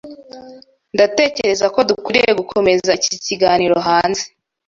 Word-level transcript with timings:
Ndatekereza 0.95 1.65
ko 1.73 1.79
dukwiye 1.89 2.29
gukomeza 2.39 2.89
iki 2.99 3.13
kiganiro 3.25 3.75
hanze. 3.87 4.23